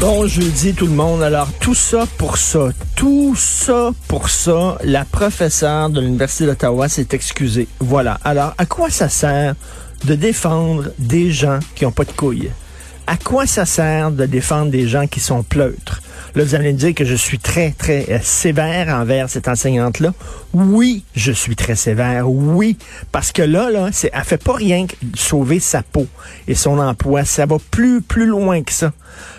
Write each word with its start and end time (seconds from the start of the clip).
Bon 0.00 0.26
jeudi 0.26 0.74
tout 0.74 0.86
le 0.86 0.92
monde. 0.92 1.22
Alors 1.22 1.50
tout 1.60 1.74
ça 1.74 2.06
pour 2.18 2.36
ça, 2.36 2.68
tout 2.94 3.34
ça 3.36 3.92
pour 4.08 4.28
ça, 4.28 4.76
la 4.84 5.04
professeure 5.04 5.88
de 5.88 6.00
l'Université 6.00 6.46
d'Ottawa 6.46 6.88
s'est 6.88 7.08
excusée. 7.12 7.68
Voilà. 7.80 8.18
Alors 8.24 8.54
à 8.58 8.66
quoi 8.66 8.90
ça 8.90 9.08
sert 9.08 9.54
de 10.04 10.14
défendre 10.14 10.90
des 10.98 11.30
gens 11.30 11.58
qui 11.74 11.86
ont 11.86 11.92
pas 11.92 12.04
de 12.04 12.12
couilles? 12.12 12.50
À 13.06 13.16
quoi 13.16 13.46
ça 13.46 13.64
sert 13.64 14.10
de 14.10 14.26
défendre 14.26 14.70
des 14.70 14.86
gens 14.88 15.06
qui 15.06 15.20
sont 15.20 15.42
pleutres? 15.42 16.02
Là, 16.34 16.42
vous 16.42 16.54
allez 16.56 16.72
me 16.72 16.78
dire 16.78 16.94
que 16.94 17.04
je 17.04 17.14
suis 17.14 17.38
très, 17.38 17.70
très 17.70 18.06
euh, 18.10 18.18
sévère 18.20 18.88
envers 18.88 19.30
cette 19.30 19.46
enseignante-là. 19.46 20.12
Oui, 20.52 21.04
je 21.14 21.30
suis 21.30 21.54
très 21.54 21.76
sévère. 21.76 22.28
Oui. 22.28 22.76
Parce 23.12 23.30
que 23.30 23.42
là, 23.42 23.70
là, 23.70 23.90
c'est, 23.92 24.10
elle 24.12 24.24
fait 24.24 24.42
pas 24.42 24.54
rien 24.54 24.86
que 24.86 24.94
sauver 25.14 25.60
sa 25.60 25.82
peau 25.82 26.08
et 26.48 26.56
son 26.56 26.78
emploi. 26.80 27.24
Ça 27.24 27.46
va 27.46 27.58
plus, 27.70 28.02
plus 28.02 28.26
loin 28.26 28.62
que 28.62 28.72
ça. 28.72 28.92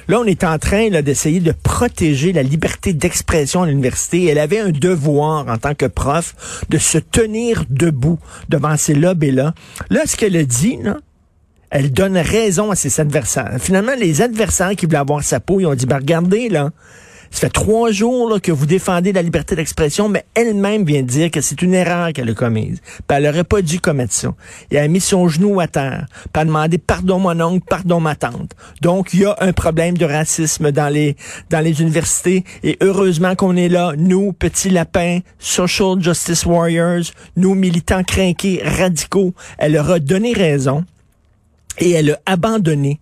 Là, 0.07 0.19
on 0.19 0.25
est 0.25 0.45
en 0.45 0.57
train 0.57 0.89
là, 0.89 1.01
d'essayer 1.01 1.41
de 1.41 1.51
protéger 1.51 2.31
la 2.31 2.43
liberté 2.43 2.93
d'expression 2.93 3.63
à 3.63 3.67
l'université. 3.67 4.25
Elle 4.27 4.39
avait 4.39 4.59
un 4.59 4.69
devoir 4.69 5.49
en 5.49 5.57
tant 5.57 5.75
que 5.75 5.87
prof 5.87 6.63
de 6.69 6.77
se 6.77 6.97
tenir 6.97 7.65
debout 7.69 8.19
devant 8.47 8.77
ces 8.77 8.93
lobbies-là. 8.93 9.53
Là, 9.89 10.01
ce 10.05 10.15
qu'elle 10.15 10.37
a 10.37 10.43
dit, 10.43 10.77
là, 10.81 10.97
elle 11.75 11.91
donne 11.91 12.17
raison 12.17 12.71
à 12.71 12.75
ses 12.75 13.01
adversaires. 13.01 13.57
Finalement, 13.59 13.91
les 13.99 14.21
adversaires 14.21 14.77
qui 14.77 14.85
voulaient 14.85 14.99
avoir 14.99 15.21
sa 15.23 15.41
peau, 15.41 15.59
ils 15.59 15.65
ont 15.65 15.75
dit, 15.75 15.85
ben 15.85 15.97
regardez, 15.97 16.47
là, 16.47 16.69
ça 17.31 17.41
fait 17.41 17.49
trois 17.49 17.91
jours 17.91 18.29
là, 18.29 18.39
que 18.39 18.53
vous 18.53 18.65
défendez 18.65 19.11
la 19.11 19.21
liberté 19.21 19.57
d'expression, 19.57 20.07
mais 20.07 20.23
elle-même 20.35 20.85
vient 20.85 21.01
dire 21.01 21.29
que 21.29 21.41
c'est 21.41 21.61
une 21.61 21.73
erreur 21.73 22.13
qu'elle 22.13 22.29
a 22.29 22.33
commise. 22.33 22.79
Puis 22.79 23.17
elle 23.17 23.27
aurait 23.27 23.43
pas 23.43 23.61
dû 23.61 23.81
commettre 23.81 24.13
ça. 24.13 24.33
Et 24.71 24.77
elle 24.77 24.85
a 24.85 24.87
mis 24.87 25.01
son 25.01 25.27
genou 25.27 25.59
à 25.59 25.67
terre. 25.67 26.05
Puis 26.09 26.29
elle 26.35 26.41
a 26.43 26.45
demandé 26.45 26.77
pardon 26.77 27.19
mon 27.19 27.41
oncle, 27.41 27.65
pardon 27.69 27.99
ma 27.99 28.15
tante. 28.15 28.51
Donc, 28.81 29.13
il 29.13 29.19
y 29.19 29.25
a 29.25 29.35
un 29.41 29.51
problème 29.51 29.97
de 29.97 30.05
racisme 30.05 30.71
dans 30.71 30.87
les, 30.87 31.17
dans 31.49 31.59
les 31.59 31.81
universités. 31.81 32.45
Et 32.63 32.77
heureusement 32.79 33.35
qu'on 33.35 33.57
est 33.57 33.67
là, 33.67 33.95
nous, 33.97 34.31
petits 34.31 34.69
lapins, 34.69 35.19
social 35.39 36.01
justice 36.01 36.45
warriors, 36.45 37.03
nous, 37.35 37.53
militants 37.53 38.03
crinqués, 38.03 38.61
radicaux. 38.63 39.33
Elle 39.57 39.73
leur 39.73 39.91
a 39.91 39.99
donné 39.99 40.31
raison 40.31 40.85
et 41.79 41.91
elle 41.91 42.11
a 42.11 42.19
abandonné 42.25 42.99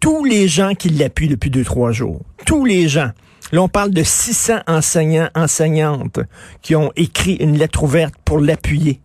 tous 0.00 0.24
les 0.24 0.48
gens 0.48 0.74
qui 0.74 0.90
l'appuient 0.90 1.28
depuis 1.28 1.50
deux, 1.50 1.64
trois 1.64 1.92
jours. 1.92 2.20
Tous 2.44 2.64
les 2.64 2.88
gens. 2.88 3.10
Là, 3.52 3.62
on 3.62 3.68
parle 3.68 3.90
de 3.90 4.02
600 4.02 4.60
enseignants, 4.66 5.28
enseignantes 5.34 6.20
qui 6.62 6.74
ont 6.74 6.92
écrit 6.96 7.34
une 7.34 7.56
lettre 7.56 7.84
ouverte 7.84 8.14
pour 8.24 8.38
l'appuyer. 8.40 9.00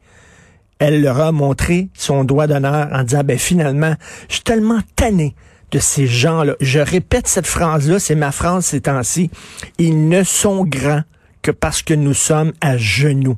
Elle 0.79 1.01
leur 1.01 1.22
a 1.22 1.31
montré 1.31 1.89
son 1.94 2.23
doigt 2.23 2.47
d'honneur 2.47 2.89
en 2.91 3.03
disant, 3.03 3.23
ben 3.23 3.38
finalement, 3.38 3.94
je 4.29 4.35
suis 4.35 4.44
tellement 4.44 4.79
tanné 4.95 5.35
de 5.72 5.79
ces 5.79 6.07
gens-là. 6.07 6.56
Je 6.59 6.79
répète 6.79 7.27
cette 7.27 7.47
phrase-là, 7.47 8.00
c'est 8.00 8.16
ma 8.16 8.31
phrase 8.31 8.66
ces 8.66 8.81
temps-ci. 8.81 9.29
Ils 9.77 10.09
ne 10.09 10.23
sont 10.23 10.66
grands 10.66 11.03
que 11.41 11.51
parce 11.51 11.81
que 11.83 11.94
nous 11.94 12.13
sommes 12.16 12.51
à 12.61 12.77
genoux. 12.77 13.38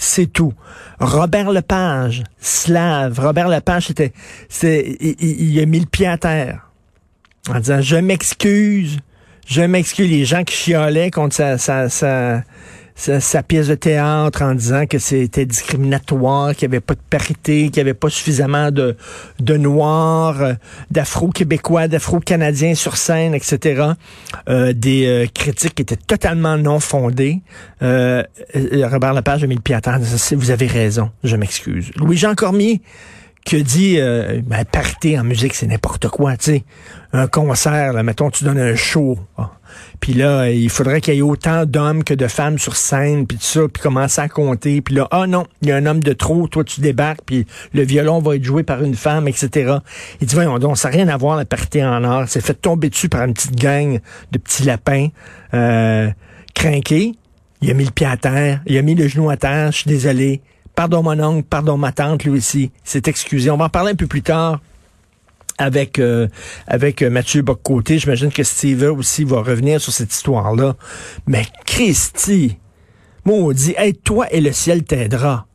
C'est 0.00 0.32
tout. 0.32 0.54
Robert 1.00 1.50
Lepage, 1.50 2.22
slave. 2.38 3.18
Robert 3.18 3.48
Lepage, 3.48 3.88
c'était, 3.88 4.12
c'est, 4.48 4.96
il, 5.00 5.60
a 5.60 5.66
mis 5.66 5.80
le 5.80 5.86
pied 5.86 6.06
à 6.06 6.16
terre 6.16 6.70
en 7.50 7.58
disant, 7.58 7.80
je 7.80 7.96
m'excuse, 7.96 8.98
je 9.48 9.62
m'excuse. 9.62 10.08
Les 10.08 10.24
gens 10.24 10.44
qui 10.44 10.54
chiolaient 10.54 11.10
contre 11.10 11.34
sa, 11.34 11.58
sa, 11.58 11.88
sa, 11.88 12.42
sa, 12.98 13.20
sa 13.20 13.42
pièce 13.44 13.68
de 13.68 13.76
théâtre 13.76 14.42
en 14.42 14.54
disant 14.54 14.84
que 14.86 14.98
c'était 14.98 15.46
discriminatoire, 15.46 16.54
qu'il 16.54 16.68
n'y 16.68 16.74
avait 16.74 16.80
pas 16.84 16.94
de 16.94 17.00
parité, 17.08 17.70
qu'il 17.70 17.74
n'y 17.74 17.88
avait 17.88 17.94
pas 17.94 18.10
suffisamment 18.10 18.72
de, 18.72 18.96
de 19.38 19.56
noirs, 19.56 20.42
euh, 20.42 20.54
d'afro-québécois, 20.90 21.86
d'afro-canadiens 21.86 22.74
sur 22.74 22.96
scène, 22.96 23.34
etc. 23.34 23.92
Euh, 24.48 24.72
des 24.72 25.06
euh, 25.06 25.26
critiques 25.32 25.76
qui 25.76 25.82
étaient 25.82 25.96
totalement 25.96 26.58
non 26.58 26.80
fondées. 26.80 27.40
Euh, 27.82 28.24
euh, 28.56 28.88
Robert 28.88 29.14
Lepage 29.14 29.44
a 29.44 29.46
mis 29.46 29.54
le 29.54 29.60
pied 29.60 29.76
à 29.76 29.80
terre. 29.80 30.00
Vous 30.32 30.50
avez 30.50 30.66
raison, 30.66 31.10
je 31.22 31.36
m'excuse. 31.36 31.92
Louis-Jean 31.94 32.34
Cormier, 32.34 32.82
qui 33.48 33.56
a 33.56 33.62
dit 33.62 33.94
euh, 33.98 34.42
ben, 34.44 34.62
en 35.18 35.24
musique, 35.24 35.54
c'est 35.54 35.66
n'importe 35.66 36.08
quoi, 36.08 36.36
tu 36.36 36.44
sais. 36.44 36.64
Un 37.14 37.26
concert, 37.26 37.94
là, 37.94 38.02
mettons, 38.02 38.28
tu 38.28 38.44
donnes 38.44 38.58
un 38.58 38.74
show. 38.74 39.18
ah. 39.38 39.52
Puis 40.00 40.12
là, 40.12 40.50
il 40.50 40.68
faudrait 40.68 41.00
qu'il 41.00 41.14
y 41.14 41.18
ait 41.18 41.22
autant 41.22 41.64
d'hommes 41.64 42.04
que 42.04 42.12
de 42.12 42.26
femmes 42.26 42.58
sur 42.58 42.76
scène, 42.76 43.26
puis 43.26 43.38
tout 43.38 43.44
ça, 43.44 43.60
puis 43.72 43.82
commencer 43.82 44.20
à 44.20 44.28
compter. 44.28 44.82
Puis 44.82 44.94
là, 44.96 45.08
ah 45.10 45.26
non, 45.26 45.46
il 45.62 45.68
y 45.68 45.72
a 45.72 45.76
un 45.76 45.86
homme 45.86 46.02
de 46.02 46.12
trop, 46.12 46.46
toi 46.46 46.62
tu 46.62 46.82
débarques, 46.82 47.22
puis 47.24 47.46
le 47.72 47.82
violon 47.84 48.20
va 48.20 48.36
être 48.36 48.44
joué 48.44 48.64
par 48.64 48.82
une 48.82 48.94
femme, 48.94 49.28
etc. 49.28 49.76
Il 50.20 50.26
dit, 50.26 50.34
voyons 50.34 50.58
donc, 50.58 50.76
ça 50.76 50.90
n'a 50.90 50.96
rien 50.96 51.08
à 51.08 51.16
voir 51.16 51.38
la 51.38 51.46
parité 51.46 51.82
en 51.82 52.04
or. 52.04 52.24
C'est 52.26 52.44
fait 52.44 52.52
tomber 52.52 52.90
dessus 52.90 53.08
par 53.08 53.24
une 53.24 53.32
petite 53.32 53.56
gang 53.56 53.98
de 54.30 54.38
petits 54.38 54.64
lapins 54.64 55.08
euh. 55.54 56.10
Il 57.60 57.70
a 57.70 57.74
mis 57.74 57.84
le 57.84 57.90
pied 57.92 58.06
à 58.06 58.18
terre, 58.18 58.60
il 58.66 58.76
a 58.76 58.82
mis 58.82 58.94
le 58.94 59.08
genou 59.08 59.30
à 59.30 59.38
terre, 59.38 59.72
je 59.72 59.78
suis 59.78 59.88
désolé. 59.88 60.42
Pardon 60.78 61.02
mon 61.02 61.18
oncle, 61.18 61.42
pardon 61.42 61.76
ma 61.76 61.90
tante, 61.90 62.22
lui 62.22 62.30
aussi. 62.30 62.70
C'est 62.84 63.08
excusé. 63.08 63.50
On 63.50 63.56
va 63.56 63.64
en 63.64 63.68
parler 63.68 63.90
un 63.90 63.96
peu 63.96 64.06
plus 64.06 64.22
tard 64.22 64.60
avec 65.58 65.98
euh, 65.98 66.28
avec 66.68 67.02
euh, 67.02 67.10
Mathieu 67.10 67.42
Boccoté. 67.42 67.98
J'imagine 67.98 68.30
que 68.30 68.44
Steve 68.44 68.84
aussi 68.84 69.24
va 69.24 69.42
revenir 69.42 69.80
sur 69.80 69.92
cette 69.92 70.14
histoire-là. 70.14 70.76
Mais 71.26 71.42
Christy, 71.66 72.58
maudit, 73.24 73.74
aide-toi 73.76 74.32
et 74.32 74.40
le 74.40 74.52
ciel 74.52 74.84
t'aidera. 74.84 75.48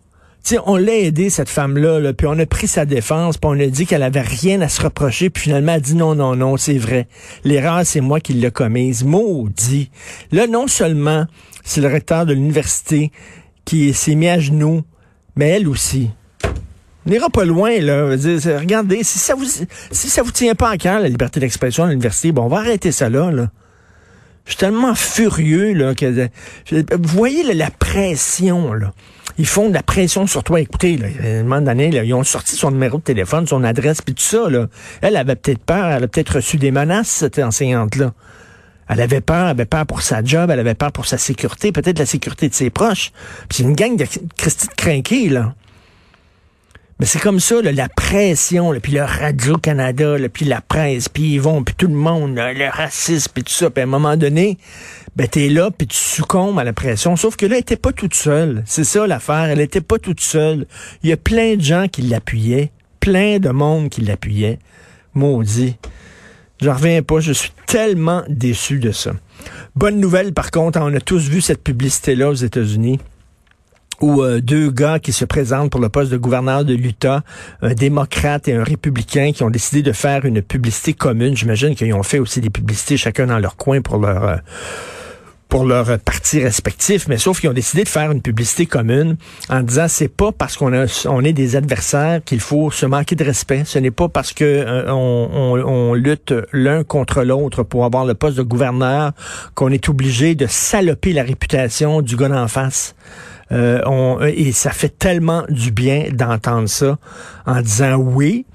Tu 0.44 0.56
sais, 0.56 0.62
on 0.66 0.76
l'a 0.76 0.94
aidé, 0.94 1.30
cette 1.30 1.48
femme-là, 1.48 2.02
là, 2.02 2.12
puis 2.12 2.28
on 2.28 2.38
a 2.38 2.46
pris 2.46 2.68
sa 2.68 2.84
défense, 2.84 3.38
puis 3.38 3.50
on 3.50 3.58
a 3.58 3.68
dit 3.68 3.86
qu'elle 3.86 4.04
avait 4.04 4.20
rien 4.20 4.60
à 4.60 4.68
se 4.68 4.82
reprocher, 4.82 5.30
puis 5.30 5.44
finalement, 5.44 5.76
elle 5.76 5.82
dit 5.82 5.96
non, 5.96 6.16
non, 6.16 6.36
non, 6.36 6.58
c'est 6.58 6.78
vrai. 6.78 7.08
L'erreur, 7.46 7.86
c'est 7.86 8.02
moi 8.02 8.20
qui 8.20 8.34
l'ai 8.34 8.52
commise. 8.52 9.06
Maudit. 9.06 9.90
Là, 10.34 10.48
non 10.48 10.68
seulement 10.68 11.28
c'est 11.64 11.80
le 11.80 11.88
recteur 11.88 12.26
de 12.26 12.34
l'université 12.34 13.14
qui 13.64 13.94
s'est 13.94 14.16
mis 14.16 14.28
à 14.28 14.38
genoux, 14.38 14.84
mais 15.36 15.50
elle 15.50 15.68
aussi. 15.68 16.10
On 17.06 17.10
n'ira 17.10 17.30
pas 17.30 17.44
loin, 17.44 17.80
là. 17.80 18.06
Regardez, 18.60 19.04
si 19.04 19.20
ça 19.20 19.36
vous 19.36 19.46
si 19.46 20.10
ça 20.10 20.24
vous 20.24 20.32
tient 20.32 20.56
pas 20.56 20.70
à 20.70 20.78
cœur, 20.78 21.00
la 21.00 21.10
liberté 21.10 21.40
d'expression 21.40 21.84
à 21.84 21.90
l'université, 21.90 22.32
bon, 22.32 22.44
on 22.44 22.48
va 22.48 22.60
arrêter 22.60 22.92
ça 22.92 23.10
là. 23.10 23.50
Je 24.46 24.52
suis 24.52 24.58
tellement 24.58 24.96
furieux, 24.96 25.74
là, 25.74 25.96
que 25.96 26.30
vous 26.72 27.18
voyez 27.18 27.54
la 27.54 27.70
pression, 27.72 28.74
là. 28.74 28.94
Ils 29.38 29.48
font 29.48 29.68
de 29.68 29.74
la 29.74 29.84
pression 29.84 30.28
sur 30.28 30.44
toi. 30.44 30.62
Écoutez, 30.62 30.98
là, 30.98 31.08
à 31.22 31.28
un 31.40 31.44
moment 31.44 31.62
donné, 31.62 31.90
ils 31.90 32.14
ont 32.14 32.24
sorti 32.24 32.56
son 32.56 32.72
numéro 32.72 32.98
de 33.00 33.04
téléphone, 33.04 33.48
son 33.48 33.64
adresse, 33.64 34.02
puis 34.02 34.14
tout 34.14 34.24
ça, 34.24 34.50
là. 34.50 34.68
Elle 35.02 35.18
avait 35.18 35.36
peut-être 35.36 35.64
peur, 35.64 35.88
elle 35.88 36.04
a 36.04 36.08
peut-être 36.08 36.36
reçu 36.36 36.58
des 36.58 36.72
menaces, 36.72 37.10
cette 37.10 37.40
enseignante-là. 37.40 38.14
Elle 38.90 39.02
avait 39.02 39.22
peur, 39.22 39.46
elle 39.46 39.52
avait 39.52 39.66
peur 39.66 39.86
pour 39.86 40.02
sa 40.02 40.24
job, 40.24 40.50
elle 40.50 40.60
avait 40.60 40.76
peur 40.76 40.92
pour 40.92 41.06
sa 41.06 41.18
sécurité, 41.18 41.72
peut-être 41.72 42.00
la 42.00 42.06
sécurité 42.06 42.50
de 42.50 42.54
ses 42.54 42.70
proches. 42.70 43.12
Puis 43.50 43.58
c'est 43.58 43.64
une 43.64 43.76
gang 43.76 43.96
de 43.96 44.06
Christy 44.38 44.68
de 44.68 44.74
crinqués, 44.74 45.30
là. 45.30 45.54
Mais 47.00 47.08
c'est 47.08 47.20
comme 47.20 47.40
ça, 47.40 47.62
là, 47.62 47.72
la 47.72 47.90
pression, 47.90 48.72
là, 48.72 48.80
puis 48.80 48.94
le 48.94 49.04
Radio-Canada, 49.04 50.16
puis 50.32 50.46
la 50.46 50.62
presse, 50.62 51.10
puis 51.10 51.34
ils 51.34 51.42
vont, 51.42 51.64
puis 51.64 51.74
tout 51.76 51.88
le 51.88 51.96
monde, 51.96 52.36
le 52.36 52.70
racisme, 52.70 53.32
puis 53.34 53.44
tout 53.44 53.52
ça. 53.52 53.70
Puis 53.70 53.82
à 53.82 53.84
un 53.84 53.90
moment 53.90 54.16
donné, 54.16 54.58
ben 55.16 55.28
t'es 55.28 55.50
là, 55.50 55.72
puis 55.72 55.88
tu 55.88 55.98
succombes 55.98 56.60
à 56.60 56.64
la 56.64 56.72
pression. 56.72 57.16
Sauf 57.16 57.36
que 57.36 57.46
là, 57.46 57.56
elle 57.56 57.62
était 57.62 57.78
pas 57.78 57.92
toute 57.92 58.14
seule. 58.14 58.64
C'est 58.66 58.84
ça 58.84 59.08
l'affaire, 59.08 59.46
elle 59.50 59.60
était 59.60 59.82
pas 59.82 59.98
toute 59.98 60.22
seule. 60.22 60.68
Il 61.02 61.10
y 61.10 61.14
a 61.14 61.18
plein 61.18 61.56
de 61.56 61.62
gens 61.62 61.88
qui 61.88 62.04
l'appuyaient, 62.04 62.72
plein 63.00 63.40
de 63.40 63.50
monde 63.50 63.90
qui 63.90 64.02
l'appuyait. 64.02 64.60
Maudit. 65.14 65.76
Je 66.64 66.70
reviens 66.70 67.02
pas, 67.02 67.20
je 67.20 67.34
suis 67.34 67.52
tellement 67.68 68.24
déçu 68.30 68.80
de 68.80 68.94
ça. 68.94 69.12
Bonne 69.76 70.00
nouvelle, 70.00 70.34
par 70.34 70.50
contre, 70.50 70.80
on 70.82 70.96
a 70.96 71.02
tous 71.02 71.28
vu 71.28 71.42
cette 71.42 71.62
publicité-là 71.62 72.30
aux 72.30 72.36
États-Unis 72.36 73.02
ou 74.00 74.24
euh, 74.24 74.40
deux 74.40 74.72
gars 74.72 74.98
qui 74.98 75.12
se 75.12 75.26
présentent 75.26 75.70
pour 75.70 75.82
le 75.82 75.90
poste 75.90 76.10
de 76.10 76.16
gouverneur 76.16 76.64
de 76.64 76.74
l'Utah, 76.74 77.24
un 77.62 77.74
démocrate 77.74 78.48
et 78.48 78.54
un 78.54 78.64
républicain 78.64 79.34
qui 79.34 79.44
ont 79.44 79.50
décidé 79.50 79.84
de 79.84 79.92
faire 79.92 80.24
une 80.24 80.42
publicité 80.42 80.94
commune. 80.94 81.36
J'imagine 81.36 81.76
qu'ils 81.76 81.94
ont 81.94 82.02
fait 82.02 82.20
aussi 82.20 82.40
des 82.40 82.50
publicités 82.50 82.96
chacun 82.96 83.28
dans 83.28 83.40
leur 83.40 83.58
coin 83.58 83.82
pour 83.82 83.98
leur... 83.98 84.24
Euh, 84.24 84.38
pour 85.54 85.66
leur 85.66 86.00
parti 86.00 86.42
respectif, 86.42 87.08
mais 87.08 87.20
sauf 87.20 87.40
qu'ils 87.40 87.48
ont 87.48 87.54
décidé 87.54 87.84
de 87.84 87.88
faire 87.88 88.10
une 88.12 88.24
publicité 88.24 88.66
commune 88.66 89.18
en 89.50 89.62
disant 89.62 89.86
c'est 89.88 90.08
pas 90.08 90.32
parce 90.32 90.58
qu'on 90.58 90.74
on 91.06 91.24
est 91.24 91.32
des 91.32 91.56
adversaires 91.56 92.24
qu'il 92.26 92.40
faut 92.40 92.72
se 92.72 92.88
manquer 92.88 93.16
de 93.16 93.24
respect. 93.24 93.62
Ce 93.64 93.78
n'est 93.78 93.92
pas 93.92 94.10
parce 94.10 94.34
que 94.34 94.44
euh, 94.44 94.92
on, 94.92 95.94
lutte 95.94 96.34
l'un 96.54 96.84
contre 96.84 97.22
l'autre 97.22 97.62
pour 97.62 97.86
avoir 97.86 98.04
le 98.04 98.16
poste 98.16 98.38
de 98.38 98.42
gouverneur 98.42 99.12
qu'on 99.54 99.70
est 99.70 99.90
obligé 99.90 100.34
de 100.34 100.48
saloper 100.48 101.14
la 101.14 101.22
réputation 101.22 102.02
du 102.02 102.16
gars 102.16 102.32
en 102.32 102.48
face. 102.48 102.96
Euh, 103.52 103.80
on, 103.86 104.22
et 104.24 104.54
ça 104.54 104.72
fait 104.72 104.98
tellement 104.98 105.44
du 105.50 105.70
bien 105.70 106.06
d'entendre 106.12 106.68
ça 106.68 106.98
en 107.46 107.62
disant 107.62 107.98
oui. 107.98 108.48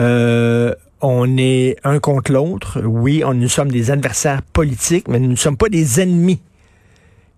Euh, 0.00 0.74
on 1.02 1.36
est 1.36 1.76
un 1.84 1.98
contre 1.98 2.32
l'autre. 2.32 2.80
Oui, 2.84 3.22
on, 3.26 3.34
nous 3.34 3.48
sommes 3.48 3.70
des 3.70 3.90
adversaires 3.90 4.40
politiques, 4.42 5.08
mais 5.08 5.18
nous 5.18 5.28
ne 5.28 5.36
sommes 5.36 5.56
pas 5.56 5.68
des 5.68 6.00
ennemis. 6.00 6.40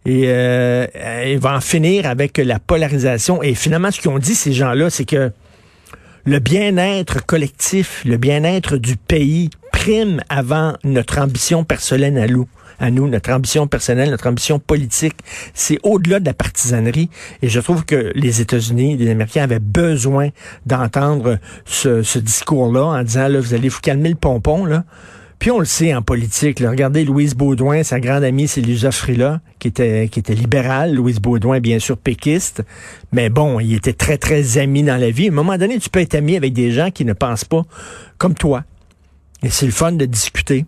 Et 0.07 0.25
euh, 0.27 0.87
il 1.27 1.39
va 1.39 1.57
en 1.57 1.61
finir 1.61 2.07
avec 2.07 2.37
la 2.37 2.59
polarisation. 2.59 3.43
Et 3.43 3.55
finalement, 3.55 3.91
ce 3.91 4.03
qu'ont 4.03 4.19
dit 4.19 4.35
ces 4.35 4.53
gens-là, 4.53 4.91
c'est 4.91 5.07
que 5.07 5.33
le 6.27 6.39
bien-être 6.39 7.25
collectif, 7.25 8.03
le 8.05 8.19
bien-être 8.19 8.77
du 8.77 8.97
pays 8.97 9.51
avant 10.29 10.75
notre 10.85 11.19
ambition 11.19 11.65
personnelle 11.65 12.19
à 12.19 12.27
nous 12.91 13.09
notre 13.09 13.33
ambition 13.33 13.67
personnelle, 13.67 14.11
notre 14.11 14.29
ambition 14.29 14.59
politique. 14.59 15.17
C'est 15.53 15.79
au-delà 15.83 16.21
de 16.21 16.27
la 16.27 16.35
partisanerie. 16.35 17.11
Et 17.43 17.49
je 17.49 17.61
trouve 17.61 17.85
que 17.85 18.13
les 18.15 18.41
États-Unis, 18.41 18.97
les 18.97 19.11
Américains 19.11 19.43
avaient 19.43 19.61
besoin 19.61 20.31
d'entendre 20.67 21.39
ce, 21.65 22.19
discours-là 22.19 22.85
en 22.85 23.03
disant, 23.03 23.29
là, 23.29 23.41
vous 23.41 23.55
allez 23.55 23.69
vous 23.69 23.81
calmer 23.81 24.09
le 24.09 24.17
pompon, 24.17 24.65
là. 24.65 24.85
Puis 25.41 25.51
on 25.51 25.59
le 25.59 25.67
sait 25.67 25.95
en 25.95 26.01
politique. 26.01 26.61
Regardez 26.61 27.05
Louise 27.05 27.35
Baudouin, 27.35 27.83
sa 27.83 28.01
grande 28.01 28.25
amie, 28.25 28.49
c'est 28.49 28.63
Lisa 28.63 28.91
Frila, 28.91 29.41
qui 29.59 29.69
était, 29.69 30.09
qui 30.09 30.21
était 30.21 30.35
libérale. 30.35 30.95
Louise 30.95 31.21
Baudouin, 31.21 31.61
bien 31.61 31.79
sûr, 31.81 31.99
péquiste. 31.99 32.63
Mais 33.13 33.29
bon, 33.29 33.61
il 33.61 33.75
était 33.75 33.93
très, 33.93 34.17
très 34.17 34.57
ami 34.57 34.85
dans 34.85 34.97
la 34.97 35.11
vie. 35.11 35.27
À 35.27 35.33
un 35.33 35.35
moment 35.35 35.59
donné, 35.59 35.79
tu 35.79 35.91
peux 35.91 36.01
être 36.01 36.15
ami 36.15 36.37
avec 36.37 36.55
des 36.55 36.71
gens 36.71 36.91
qui 36.91 37.05
ne 37.05 37.13
pensent 37.13 37.45
pas 37.45 37.63
comme 38.17 38.35
toi. 38.35 38.65
Et 39.43 39.51
c'est 39.51 39.67
le 39.67 39.73
fun 39.73 39.93
de 39.93 40.05
discuter. 40.07 40.65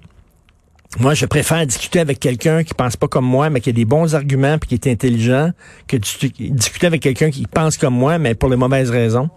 Moi, 0.98 1.12
je 1.12 1.26
préfère 1.26 1.66
discuter 1.66 2.00
avec 2.00 2.20
quelqu'un 2.20 2.64
qui 2.64 2.72
pense 2.72 2.96
pas 2.96 3.06
comme 3.06 3.26
moi, 3.26 3.50
mais 3.50 3.60
qui 3.60 3.68
a 3.68 3.72
des 3.72 3.84
bons 3.84 4.14
arguments 4.14 4.58
puis 4.58 4.68
qui 4.68 4.74
est 4.74 4.90
intelligent, 4.90 5.50
que 5.88 5.96
discuter 5.96 6.86
avec 6.86 7.02
quelqu'un 7.02 7.30
qui 7.30 7.46
pense 7.46 7.76
comme 7.76 7.94
moi, 7.94 8.18
mais 8.18 8.34
pour 8.34 8.48
les 8.48 8.56
mauvaises 8.56 8.90
raisons, 8.90 9.28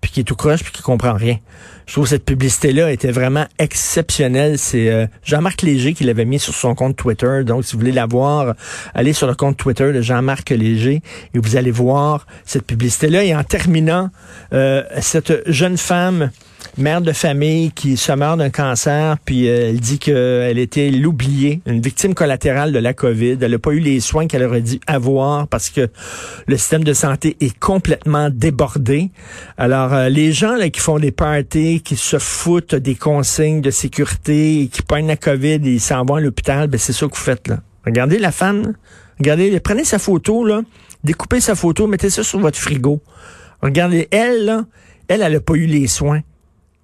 puis 0.00 0.10
qui 0.10 0.20
est 0.20 0.24
tout 0.24 0.36
croche 0.36 0.62
puis 0.62 0.72
qui 0.72 0.80
comprend 0.80 1.12
rien. 1.12 1.38
Je 1.86 1.92
trouve 1.92 2.04
que 2.04 2.10
cette 2.10 2.24
publicité-là 2.24 2.90
était 2.90 3.10
vraiment 3.10 3.46
exceptionnelle. 3.58 4.58
C'est 4.58 4.88
euh, 4.88 5.06
Jean-Marc 5.22 5.60
Léger 5.62 5.92
qui 5.92 6.04
l'avait 6.04 6.24
mis 6.24 6.38
sur 6.38 6.54
son 6.54 6.74
compte 6.74 6.96
Twitter. 6.96 7.42
Donc, 7.44 7.64
si 7.64 7.74
vous 7.74 7.80
voulez 7.80 7.92
la 7.92 8.06
voir, 8.06 8.54
allez 8.94 9.12
sur 9.12 9.26
le 9.26 9.34
compte 9.34 9.58
Twitter 9.58 9.92
de 9.92 10.00
Jean-Marc 10.00 10.48
Léger 10.50 11.02
et 11.34 11.38
vous 11.38 11.56
allez 11.56 11.70
voir 11.70 12.26
cette 12.46 12.66
publicité-là. 12.66 13.24
Et 13.24 13.34
en 13.34 13.44
terminant, 13.44 14.10
euh, 14.54 14.82
cette 15.00 15.42
jeune 15.50 15.76
femme 15.76 16.30
mère 16.78 17.00
de 17.00 17.12
famille 17.12 17.70
qui 17.72 17.96
se 17.96 18.12
meurt 18.12 18.38
d'un 18.38 18.50
cancer, 18.50 19.16
puis 19.24 19.48
euh, 19.48 19.70
elle 19.70 19.80
dit 19.80 19.98
qu'elle 19.98 20.58
était 20.58 20.90
l'oubliée, 20.90 21.60
une 21.66 21.80
victime 21.80 22.14
collatérale 22.14 22.72
de 22.72 22.78
la 22.78 22.94
COVID. 22.94 23.38
Elle 23.40 23.50
n'a 23.52 23.58
pas 23.58 23.72
eu 23.72 23.80
les 23.80 24.00
soins 24.00 24.26
qu'elle 24.26 24.42
aurait 24.42 24.62
dû 24.62 24.80
avoir 24.86 25.48
parce 25.48 25.70
que 25.70 25.88
le 26.46 26.56
système 26.56 26.84
de 26.84 26.92
santé 26.92 27.36
est 27.40 27.58
complètement 27.58 28.30
débordé. 28.30 29.10
Alors, 29.58 29.92
euh, 29.92 30.08
les 30.08 30.32
gens 30.32 30.56
là, 30.56 30.70
qui 30.70 30.80
font 30.80 30.98
des 30.98 31.12
parties, 31.12 31.80
qui 31.80 31.96
se 31.96 32.18
foutent 32.18 32.74
des 32.74 32.94
consignes 32.94 33.60
de 33.60 33.70
sécurité, 33.70 34.68
qui 34.72 34.82
prennent 34.82 35.08
la 35.08 35.16
COVID 35.16 35.60
et 35.64 35.78
s'en 35.78 36.04
vont 36.04 36.16
à 36.16 36.20
l'hôpital, 36.20 36.68
ben 36.68 36.78
c'est 36.78 36.92
ça 36.92 37.06
que 37.06 37.14
vous 37.14 37.20
faites 37.22 37.48
là. 37.48 37.60
Regardez 37.84 38.18
la 38.18 38.32
femme, 38.32 38.74
regardez, 39.18 39.58
prenez 39.60 39.84
sa 39.84 39.98
photo, 39.98 40.44
là, 40.44 40.62
découpez 41.04 41.40
sa 41.40 41.54
photo, 41.54 41.86
mettez 41.86 42.10
ça 42.10 42.22
sur 42.22 42.38
votre 42.38 42.58
frigo. 42.58 43.02
Regardez, 43.60 44.08
elle, 44.10 44.64
elle, 45.08 45.22
elle 45.22 45.32
n'a 45.32 45.40
pas 45.40 45.54
eu 45.54 45.66
les 45.66 45.86
soins 45.86 46.20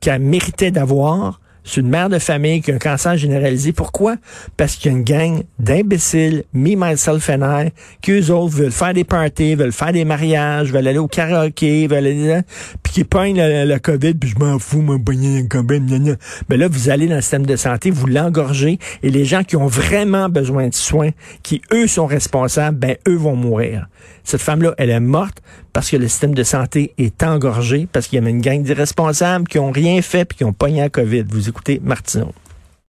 qu'elle 0.00 0.22
méritait 0.22 0.70
d'avoir. 0.70 1.40
C'est 1.68 1.82
une 1.82 1.90
mère 1.90 2.08
de 2.08 2.18
famille 2.18 2.62
qui 2.62 2.70
a 2.70 2.76
un 2.76 2.78
cancer 2.78 3.18
généralisé. 3.18 3.72
Pourquoi? 3.72 4.16
Parce 4.56 4.76
qu'il 4.76 4.90
y 4.90 4.94
a 4.94 4.96
une 4.96 5.04
gang 5.04 5.42
d'imbéciles, 5.58 6.44
me, 6.54 6.74
myself 6.76 7.28
and 7.28 7.42
I, 7.42 7.72
qui 8.00 8.12
eux 8.12 8.30
autres 8.30 8.56
veulent 8.56 8.72
faire 8.72 8.94
des 8.94 9.04
parties, 9.04 9.54
veulent 9.54 9.72
faire 9.72 9.92
des 9.92 10.06
mariages, 10.06 10.72
veulent 10.72 10.88
aller 10.88 10.98
au 10.98 11.08
karaoké, 11.08 11.86
veulent 11.86 12.06
aller 12.06 12.40
puis 12.82 12.92
qui 12.94 13.04
pognent 13.04 13.36
la, 13.36 13.78
COVID, 13.78 14.14
puis 14.14 14.30
je 14.30 14.42
m'en 14.42 14.58
fous, 14.58 14.80
moi, 14.80 14.96
COVID, 15.50 16.16
Mais 16.48 16.56
là, 16.56 16.68
vous 16.68 16.88
allez 16.88 17.06
dans 17.06 17.16
le 17.16 17.20
système 17.20 17.44
de 17.44 17.56
santé, 17.56 17.90
vous 17.90 18.06
l'engorgez, 18.06 18.78
et 19.02 19.10
les 19.10 19.26
gens 19.26 19.44
qui 19.44 19.56
ont 19.56 19.66
vraiment 19.66 20.30
besoin 20.30 20.68
de 20.68 20.74
soins, 20.74 21.10
qui 21.42 21.60
eux 21.74 21.86
sont 21.86 22.06
responsables, 22.06 22.78
ben 22.78 22.96
eux 23.06 23.16
vont 23.16 23.36
mourir. 23.36 23.88
Cette 24.24 24.40
femme-là, 24.40 24.74
elle 24.78 24.90
est 24.90 25.00
morte 25.00 25.42
parce 25.78 25.90
que 25.90 25.96
le 25.96 26.08
système 26.08 26.34
de 26.34 26.42
santé 26.42 26.92
est 26.98 27.22
engorgé, 27.22 27.86
parce 27.92 28.08
qu'il 28.08 28.20
y 28.20 28.26
a 28.26 28.28
une 28.28 28.40
gang 28.40 28.60
d'irresponsables 28.64 29.46
qui 29.46 29.60
ont 29.60 29.70
rien 29.70 30.02
fait 30.02 30.24
puis 30.24 30.38
qui 30.38 30.42
ont 30.42 30.52
pogné 30.52 30.80
la 30.80 30.88
COVID. 30.88 31.22
Vous 31.28 31.48
écoutez 31.48 31.80
Martineau. 31.80 32.32